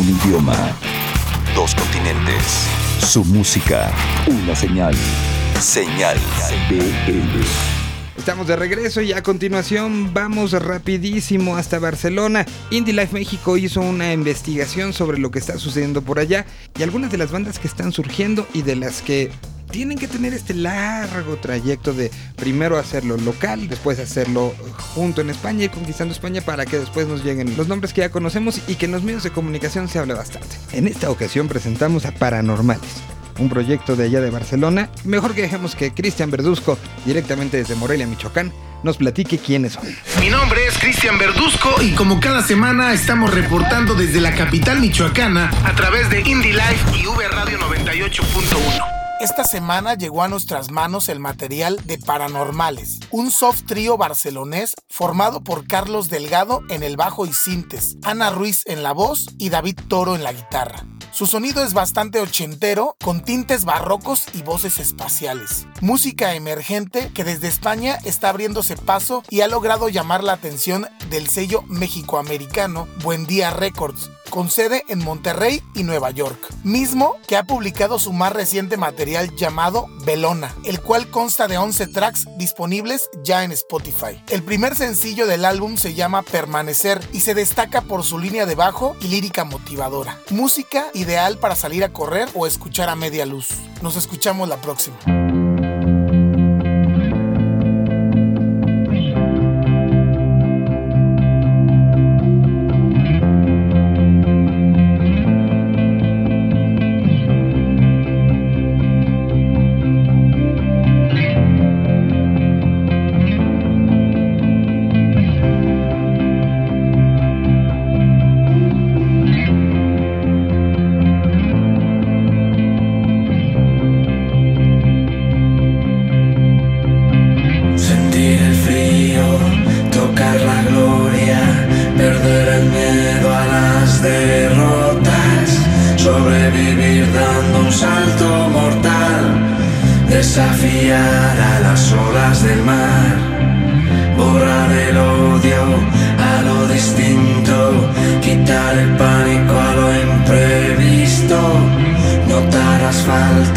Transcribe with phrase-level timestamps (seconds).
[0.00, 0.56] Un idioma.
[1.54, 2.66] Dos continentes.
[3.00, 3.92] Su música.
[4.26, 4.94] Una señal.
[5.60, 6.16] Señal
[6.70, 7.44] BL.
[8.16, 12.46] Estamos de regreso y a continuación vamos rapidísimo hasta Barcelona.
[12.70, 16.46] Indie Life México hizo una investigación sobre lo que está sucediendo por allá
[16.78, 19.30] y algunas de las bandas que están surgiendo y de las que
[19.70, 24.54] tienen que tener este largo trayecto de primero hacerlo local, después hacerlo
[24.94, 28.10] junto en España y conquistando España para que después nos lleguen los nombres que ya
[28.10, 30.56] conocemos y que en los medios de comunicación se habla bastante.
[30.72, 33.02] En esta ocasión presentamos a Paranormales
[33.40, 34.90] un proyecto de allá de Barcelona.
[35.04, 39.84] Mejor que dejemos que Cristian Verduzco, directamente desde Morelia, Michoacán, nos platique quiénes son.
[40.20, 45.50] Mi nombre es Cristian Verduzco y como cada semana estamos reportando desde la capital michoacana
[45.64, 48.99] a través de Indie Life y V Radio 98.1.
[49.20, 55.44] Esta semana llegó a nuestras manos el material de Paranormales, un soft trío barcelonés formado
[55.44, 59.78] por Carlos Delgado en el bajo y sintes, Ana Ruiz en la voz y David
[59.88, 60.86] Toro en la guitarra.
[61.12, 65.66] Su sonido es bastante ochentero, con tintes barrocos y voces espaciales.
[65.82, 71.28] Música emergente que desde España está abriéndose paso y ha logrado llamar la atención del
[71.28, 77.44] sello mexicoamericano Buen Día Records, con sede en Monterrey y Nueva York, mismo que ha
[77.44, 83.44] publicado su más reciente material llamado Belona, el cual consta de 11 tracks disponibles ya
[83.44, 84.22] en Spotify.
[84.28, 88.54] El primer sencillo del álbum se llama Permanecer y se destaca por su línea de
[88.54, 90.18] bajo y lírica motivadora.
[90.30, 93.48] Música ideal para salir a correr o escuchar a media luz.
[93.82, 94.96] Nos escuchamos la próxima.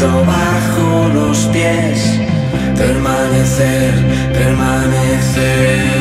[0.08, 2.20] Bajo los pies
[2.76, 3.94] permanecer,
[4.32, 5.93] permanecer.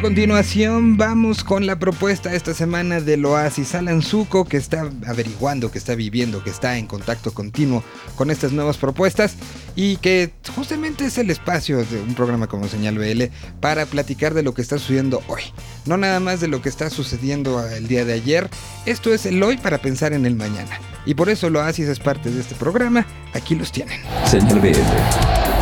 [0.00, 5.70] A continuación vamos con la propuesta esta semana del Oasis Alan Zuko que está averiguando,
[5.70, 7.84] que está viviendo, que está en contacto continuo
[8.16, 9.36] con estas nuevas propuestas
[9.76, 13.24] y que justamente es el espacio de un programa como Señal BL
[13.60, 15.42] para platicar de lo que está sucediendo hoy.
[15.84, 18.48] No nada más de lo que está sucediendo el día de ayer,
[18.86, 20.80] esto es el hoy para pensar en el mañana.
[21.04, 24.00] Y por eso el Oasis es parte de este programa, aquí los tienen.
[24.24, 25.59] Señal BL.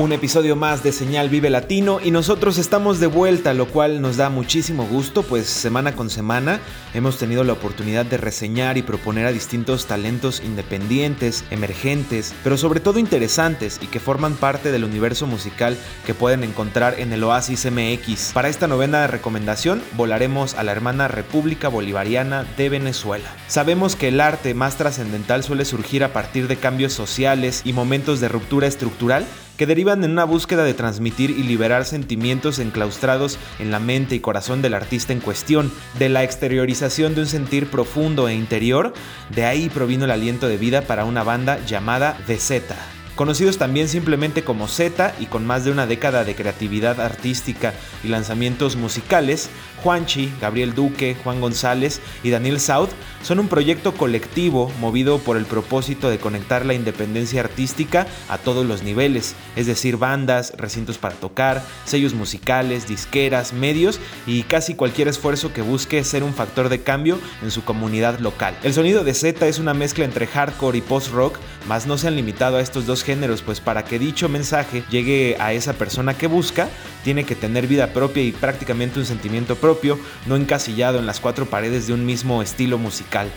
[0.00, 4.16] Un episodio más de Señal Vive Latino y nosotros estamos de vuelta, lo cual nos
[4.16, 6.58] da muchísimo gusto, pues semana con semana
[6.94, 12.80] hemos tenido la oportunidad de reseñar y proponer a distintos talentos independientes, emergentes, pero sobre
[12.80, 15.76] todo interesantes y que forman parte del universo musical
[16.06, 18.32] que pueden encontrar en el Oasis MX.
[18.32, 23.28] Para esta novena recomendación volaremos a la hermana República Bolivariana de Venezuela.
[23.48, 28.18] Sabemos que el arte más trascendental suele surgir a partir de cambios sociales y momentos
[28.20, 29.26] de ruptura estructural
[29.60, 34.20] que derivan en una búsqueda de transmitir y liberar sentimientos enclaustrados en la mente y
[34.20, 38.94] corazón del artista en cuestión, de la exteriorización de un sentir profundo e interior,
[39.28, 42.99] de ahí provino el aliento de vida para una banda llamada The Zeta.
[43.20, 48.08] Conocidos también simplemente como Z y con más de una década de creatividad artística y
[48.08, 49.50] lanzamientos musicales,
[49.82, 52.88] Juanchi, Gabriel Duque, Juan González y Daniel South
[53.22, 58.64] son un proyecto colectivo movido por el propósito de conectar la independencia artística a todos
[58.64, 65.08] los niveles, es decir, bandas, recintos para tocar, sellos musicales, disqueras, medios y casi cualquier
[65.08, 68.56] esfuerzo que busque ser un factor de cambio en su comunidad local.
[68.62, 71.36] El sonido de Z es una mezcla entre hardcore y post-rock,
[71.68, 73.04] mas no se han limitado a estos dos
[73.44, 76.68] pues para que dicho mensaje llegue a esa persona que busca,
[77.02, 81.46] tiene que tener vida propia y prácticamente un sentimiento propio, no encasillado en las cuatro
[81.46, 83.28] paredes de un mismo estilo musical.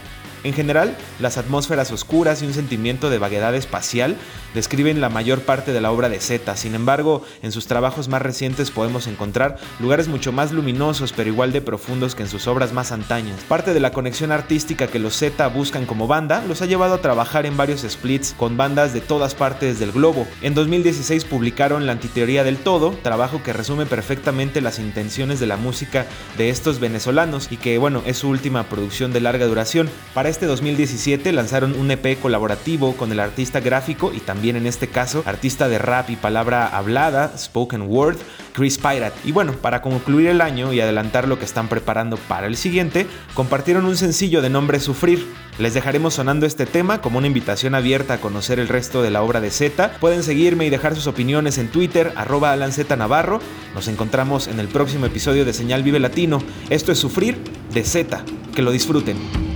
[0.44, 4.18] En general, las atmósferas oscuras y un sentimiento de vaguedad espacial
[4.54, 6.56] describen la mayor parte de la obra de Z.
[6.57, 11.51] Sin embargo, en sus trabajos más recientes podemos encontrar lugares mucho más luminosos pero igual
[11.51, 13.40] de profundos que en sus obras más antañas.
[13.48, 17.01] Parte de la conexión artística que los Z buscan como banda los ha llevado a
[17.01, 20.28] trabajar en varios splits con bandas de todas partes del globo.
[20.42, 25.57] En 2016 publicaron La Antiteoría del Todo, trabajo que resume perfectamente las intenciones de la
[25.57, 26.06] música
[26.38, 29.89] de estos venezolanos y que bueno, es su última producción de larga duración.
[30.13, 34.88] Para este 2017 lanzaron un EP colaborativo con el artista gráfico y también en este
[34.88, 38.17] caso artista de rap y palabra hablada, spoken word,
[38.51, 39.13] Chris Pirate.
[39.25, 43.05] Y bueno, para concluir el año y adelantar lo que están preparando para el siguiente,
[43.36, 45.24] compartieron un sencillo de nombre Sufrir.
[45.60, 49.22] Les dejaremos sonando este tema como una invitación abierta a conocer el resto de la
[49.22, 49.98] obra de Z.
[50.00, 53.39] Pueden seguirme y dejar sus opiniones en Twitter, arroba Navarro.
[53.75, 56.39] Nos encontramos en el próximo episodio de Señal Vive Latino.
[56.72, 57.38] Esto es Sufrir
[57.72, 58.25] de Z.
[58.55, 59.52] Que lo disfruten.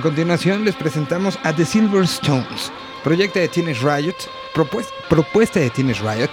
[0.00, 2.72] A continuación les presentamos a The Silver Stones,
[3.04, 4.14] proyecto de Teenage Riot,
[4.54, 6.30] propues- propuesta de Teenage Riot,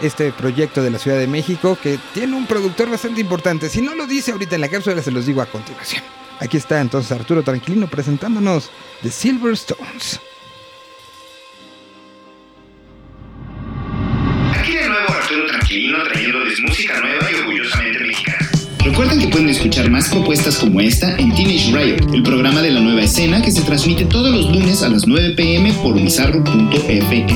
[0.00, 3.68] este proyecto de la Ciudad de México que tiene un productor bastante importante.
[3.68, 6.02] Si no lo dice ahorita en la cápsula, se los digo a continuación.
[6.40, 8.70] Aquí está entonces Arturo Tranquilino presentándonos
[9.02, 10.18] The Silver Stones.
[19.50, 23.50] Escuchar más propuestas como esta en Teenage Riot, el programa de la nueva escena que
[23.50, 27.26] se transmite todos los lunes a las 9 pm por bizarro.fm.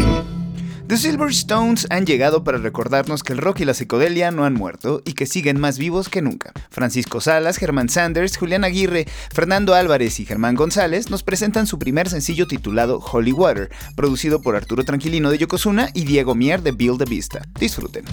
[0.86, 4.54] The Silver Stones han llegado para recordarnos que el rock y la psicodelia no han
[4.54, 6.52] muerto y que siguen más vivos que nunca.
[6.70, 12.08] Francisco Salas, Germán Sanders, Julián Aguirre, Fernando Álvarez y Germán González nos presentan su primer
[12.08, 16.98] sencillo titulado Holy Water, producido por Arturo Tranquilino de Yokozuna y Diego Mier de Build
[16.98, 17.42] the Vista.
[17.58, 18.04] Disfruten.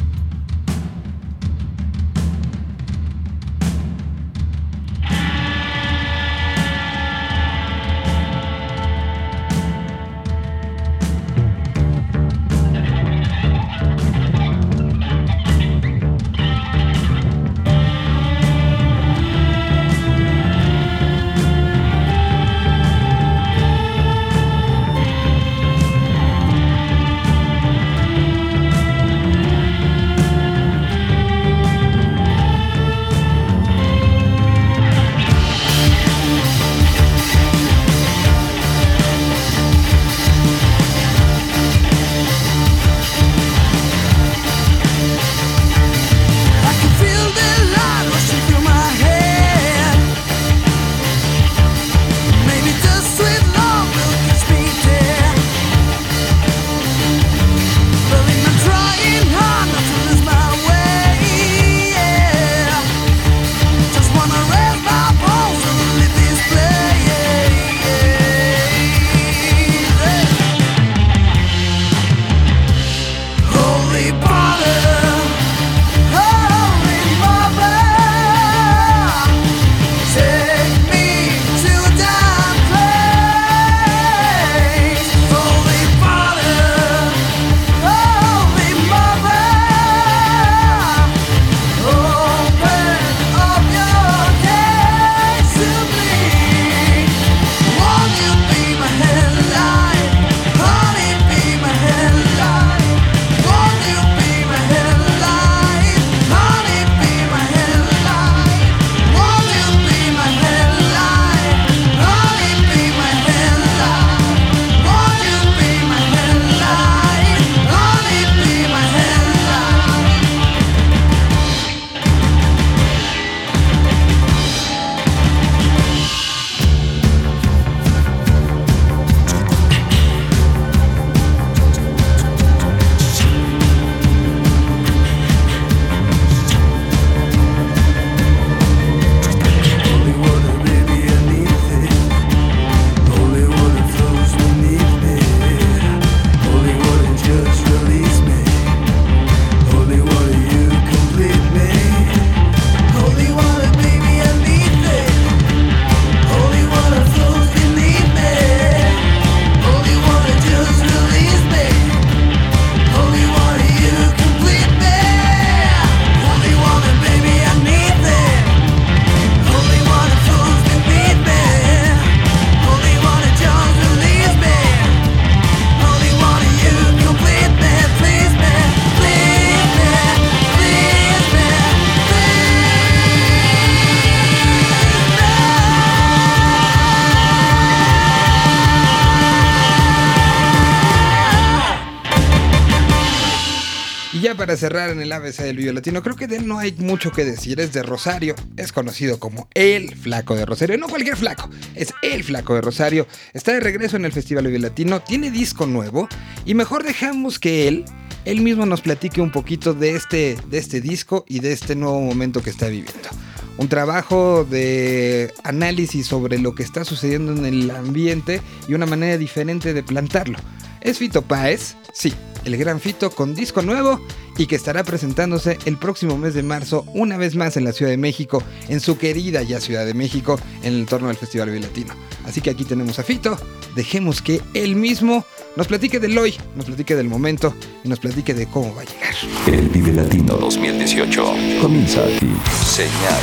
[194.57, 197.25] Cerrar en el ABC del video latino, creo que de él no hay mucho que
[197.25, 197.59] decir.
[197.59, 200.77] Es de Rosario, es conocido como el flaco de Rosario.
[200.77, 203.07] No cualquier flaco, es el flaco de Rosario.
[203.33, 206.07] Está de regreso en el Festival Video Latino, tiene disco nuevo
[206.45, 207.85] y mejor dejamos que él,
[208.25, 212.01] él mismo nos platique un poquito de este, de este disco y de este nuevo
[212.01, 213.09] momento que está viviendo.
[213.57, 219.17] Un trabajo de análisis sobre lo que está sucediendo en el ambiente y una manera
[219.17, 220.37] diferente de plantarlo.
[220.81, 221.75] ¿Es Fito Páez?
[221.93, 222.13] Sí,
[222.45, 224.01] el gran Fito con disco nuevo
[224.37, 227.91] y que estará presentándose el próximo mes de marzo una vez más en la Ciudad
[227.91, 231.61] de México, en su querida ya Ciudad de México, en el entorno del Festival Vive
[231.61, 231.93] Latino.
[232.25, 233.37] Así que aquí tenemos a Fito,
[233.75, 238.33] dejemos que él mismo nos platique del hoy, nos platique del momento y nos platique
[238.33, 239.13] de cómo va a llegar.
[239.47, 241.25] El Vive Latino 2018.
[241.61, 242.31] comienza aquí.
[242.65, 243.21] Señal.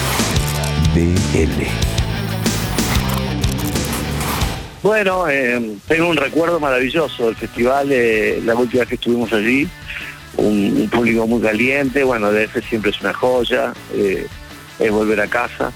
[0.95, 1.88] BL.
[4.83, 9.69] Bueno, eh, tengo un recuerdo maravilloso del festival, eh, la última vez que estuvimos allí,
[10.37, 14.27] un, público muy caliente, bueno, DF siempre es una joya, eh,
[14.79, 15.73] es volver a casa.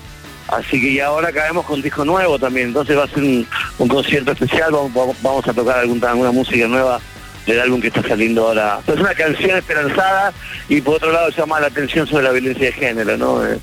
[0.49, 4.33] Así que y ahora caemos con disco nuevo también, entonces va a ser un, concierto
[4.33, 7.01] especial, vamos, a tocar alguna, alguna música nueva
[7.47, 8.81] del álbum que está saliendo ahora.
[8.87, 10.33] Es una canción esperanzada
[10.69, 13.45] y por otro lado llama la atención sobre la violencia de género, ¿no?
[13.45, 13.59] Eh,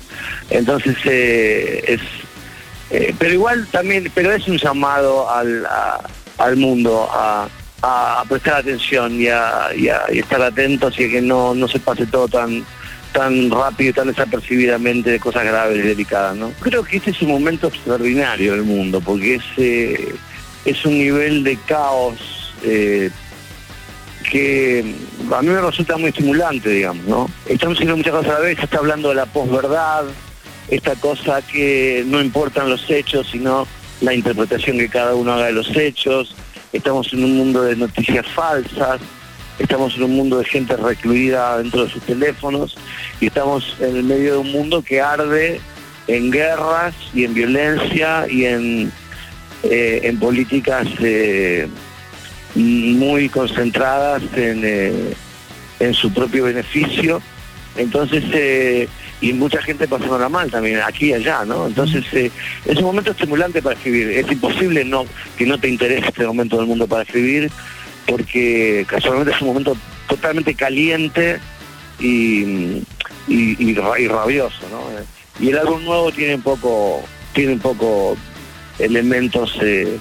[0.50, 2.00] Entonces eh, es...
[2.90, 5.66] eh, pero igual también, pero es un llamado al,
[6.38, 7.48] al mundo a,
[8.28, 9.70] prestar atención y a,
[10.08, 12.64] estar atentos y que no, no se pase todo tan
[13.12, 16.52] tan rápido y tan desapercibidamente de cosas graves y delicadas, ¿no?
[16.60, 20.14] Creo que este es un momento extraordinario del mundo, porque es, eh,
[20.64, 23.10] es un nivel de caos eh,
[24.30, 24.94] que
[25.34, 27.30] a mí me resulta muy estimulante, digamos, ¿no?
[27.46, 30.04] Estamos haciendo muchas cosas a la vez, se está hablando de la posverdad,
[30.70, 33.66] esta cosa que no importan los hechos, sino
[34.00, 36.34] la interpretación que cada uno haga de los hechos,
[36.72, 39.00] estamos en un mundo de noticias falsas,
[39.58, 42.76] estamos en un mundo de gente recluida dentro de sus teléfonos
[43.20, 45.60] y estamos en el medio de un mundo que arde
[46.06, 48.92] en guerras y en violencia y en,
[49.64, 51.68] eh, en políticas eh,
[52.54, 55.14] muy concentradas en, eh,
[55.78, 57.20] en su propio beneficio.
[57.76, 58.88] Entonces, eh,
[59.20, 61.66] y mucha gente pasándola mal también, aquí y allá, ¿no?
[61.66, 62.30] Entonces, eh,
[62.66, 64.10] es un momento estimulante para escribir.
[64.10, 65.04] Es imposible no
[65.38, 67.50] que no te interese este momento del mundo para escribir,
[68.06, 69.76] porque casualmente es un momento
[70.08, 71.38] totalmente caliente
[72.00, 72.42] y,
[73.28, 74.82] y, y y rabioso, ¿no?
[75.38, 77.02] Y el álbum nuevo tiene un poco,
[77.32, 78.16] tiene un poco
[78.78, 79.98] elementos eh,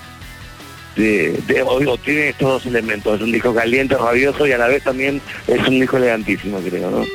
[0.96, 4.58] de, de- o digo, tiene estos dos elementos, es un disco caliente, rabioso y a
[4.58, 7.06] la vez también es un disco elegantísimo, creo, ¿no?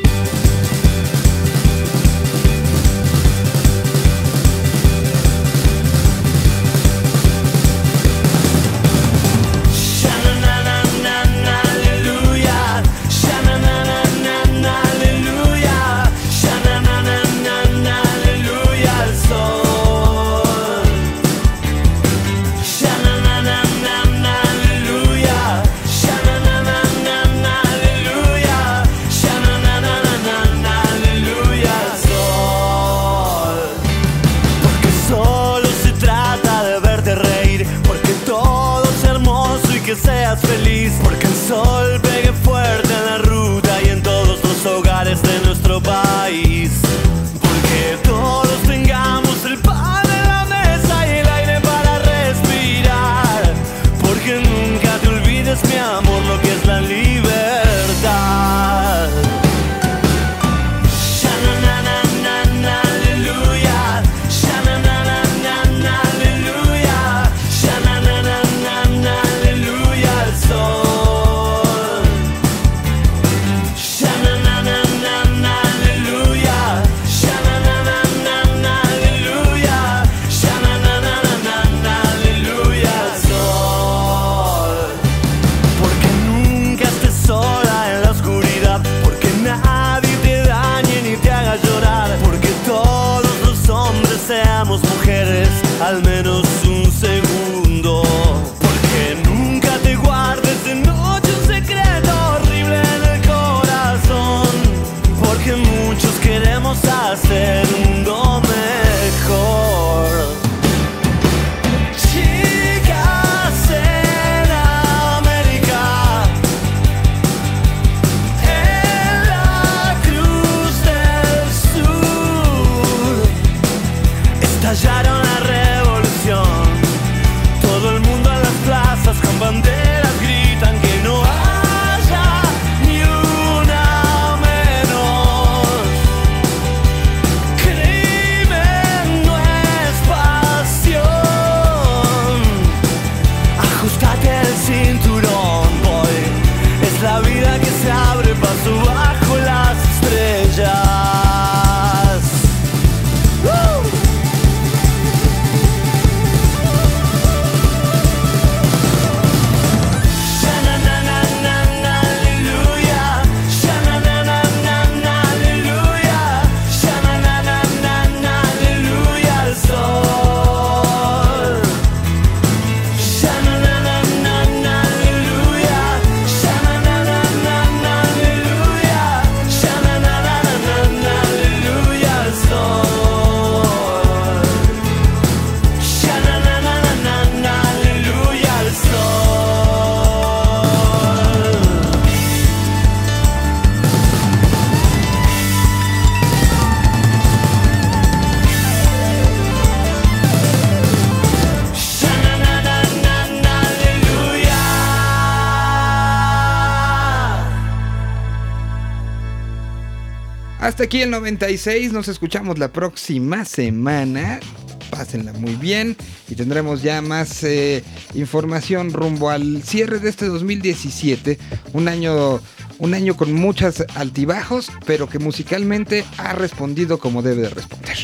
[210.65, 214.41] Hasta aquí el 96, nos escuchamos la próxima semana.
[214.89, 215.95] Pásenla muy bien
[216.27, 221.39] y tendremos ya más eh, información rumbo al cierre de este 2017.
[221.75, 222.41] Un año,
[222.79, 227.99] un año con muchos altibajos, pero que musicalmente ha respondido como debe de responder.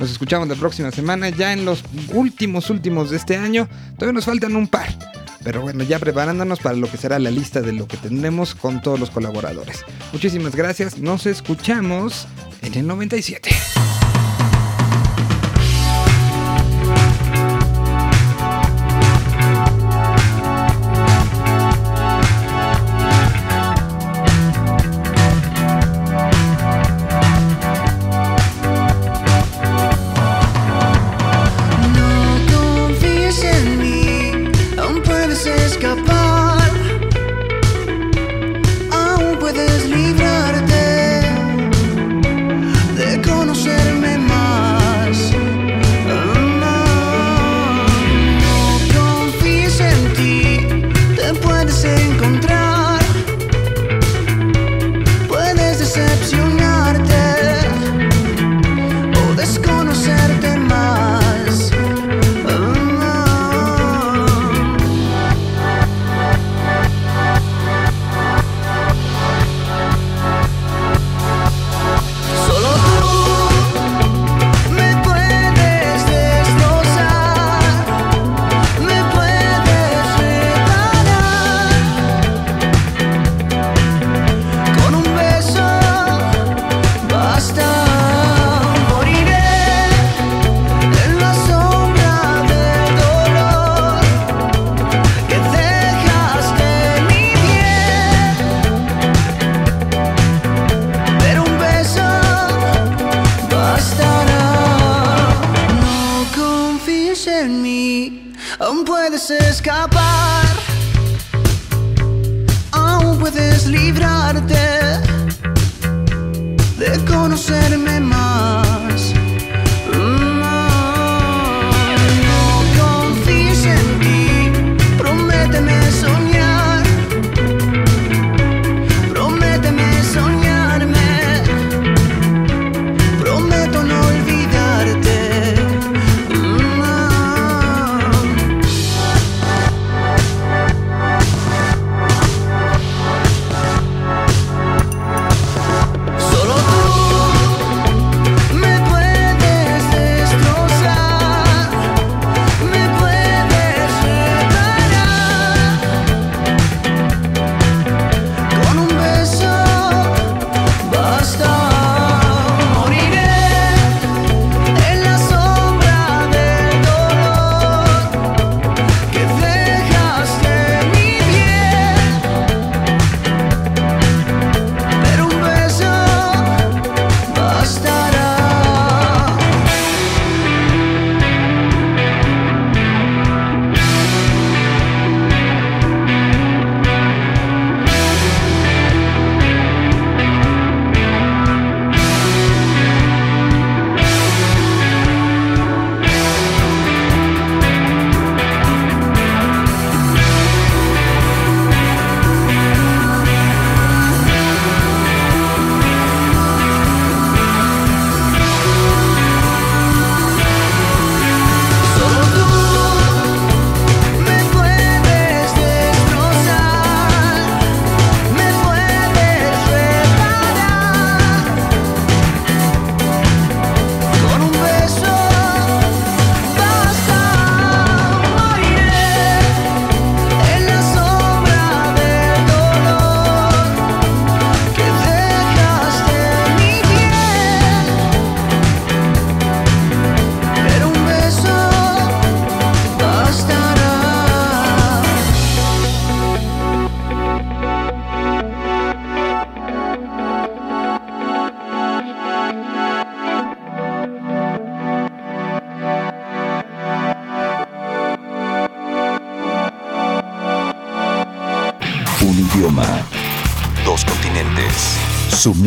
[0.00, 3.68] Nos escuchamos la próxima semana, ya en los últimos, últimos de este año.
[3.94, 5.11] Todavía nos faltan un par.
[5.44, 8.80] Pero bueno, ya preparándonos para lo que será la lista de lo que tendremos con
[8.80, 9.84] todos los colaboradores.
[10.12, 12.26] Muchísimas gracias, nos escuchamos
[12.62, 13.50] en el 97.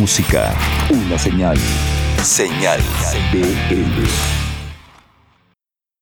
[0.05, 0.53] Música,
[0.91, 1.57] una señal.
[2.21, 2.79] Señal.
[3.31, 4.34] BL.